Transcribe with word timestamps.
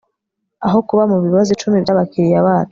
aho 0.65 0.77
kuba 0.87 1.03
mubibazo 1.11 1.49
icumi 1.55 1.77
byabakiriya 1.83 2.47
bacu 2.47 2.69